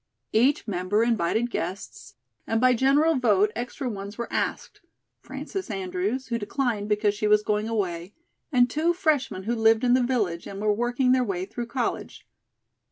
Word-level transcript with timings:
Each 0.33 0.67
member 0.67 1.03
invited 1.03 1.51
guests, 1.51 2.15
and 2.47 2.59
by 2.59 2.73
general 2.73 3.17
vote 3.19 3.51
extra 3.55 3.87
ones 3.87 4.17
were 4.17 4.33
asked: 4.33 4.81
Frances 5.19 5.69
Andrews, 5.69 6.29
who 6.29 6.39
declined 6.39 6.89
because 6.89 7.13
she 7.13 7.27
was 7.27 7.43
going 7.43 7.69
away, 7.69 8.15
and 8.51 8.67
two 8.67 8.93
freshmen 8.95 9.43
who 9.43 9.53
lived 9.53 9.83
in 9.83 9.93
the 9.93 10.01
village, 10.01 10.47
and 10.47 10.59
were 10.59 10.73
working 10.73 11.11
their 11.11 11.23
way 11.23 11.45
through 11.45 11.67
college. 11.67 12.25